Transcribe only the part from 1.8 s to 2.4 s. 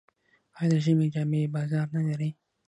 نلري؟